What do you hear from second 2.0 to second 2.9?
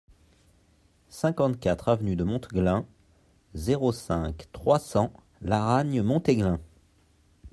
de Monteglin,